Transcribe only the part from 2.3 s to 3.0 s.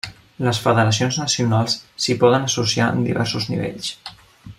associar